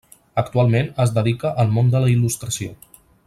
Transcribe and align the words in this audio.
Actualment 0.41 0.89
es 1.05 1.13
dedica 1.19 1.53
al 1.65 1.71
món 1.77 1.93
de 1.97 2.03
la 2.05 2.11
il·lustració. 2.17 2.73